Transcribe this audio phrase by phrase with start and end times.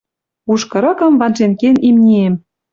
[0.51, 2.33] Уж кырыкым ванжен кен имниэм